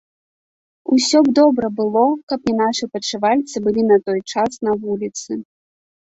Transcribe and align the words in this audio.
Усё 0.93 1.19
б 1.25 1.33
добра 1.39 1.67
было, 1.79 2.05
каб 2.31 2.39
не 2.49 2.55
нашы 2.61 2.83
падшывальцы 2.93 3.55
былі 3.67 3.83
на 3.91 3.97
той 4.09 4.19
час 4.31 4.57
на 4.69 4.75
вуліцы. 4.87 5.37